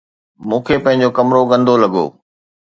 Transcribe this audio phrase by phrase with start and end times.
[0.47, 2.05] مون کي پنهنجو ڪمرو گندو لڳو